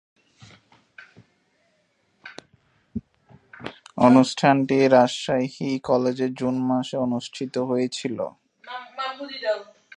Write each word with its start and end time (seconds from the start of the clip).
অনুষ্ঠানটি 3.97 4.77
রাজশাহী 4.87 5.69
কলেজে 5.83 6.27
জুন 6.39 6.55
মাসে 6.69 6.95
অনুষ্ঠিত 6.97 7.55
হয়েছিলো। 7.69 8.25